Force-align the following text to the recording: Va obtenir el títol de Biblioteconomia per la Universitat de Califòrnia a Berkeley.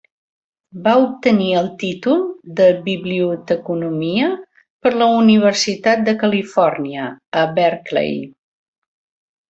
Va 0.85 0.93
obtenir 1.01 1.49
el 1.59 1.69
títol 1.83 2.23
de 2.61 2.67
Biblioteconomia 2.87 4.31
per 4.87 4.95
la 5.03 5.13
Universitat 5.21 6.05
de 6.11 6.19
Califòrnia 6.25 7.09
a 7.45 7.49
Berkeley. 7.61 8.21